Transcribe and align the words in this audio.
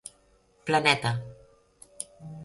Planeta. 0.67 1.11